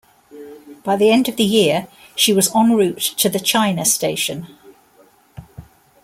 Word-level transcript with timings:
By 0.83 0.95
the 0.95 1.11
end 1.11 1.29
of 1.29 1.35
the 1.35 1.43
year, 1.43 1.87
she 2.15 2.33
was 2.33 2.49
en 2.55 2.71
route 2.71 3.13
to 3.17 3.29
the 3.29 3.39
China 3.39 3.85
Station. 3.85 4.47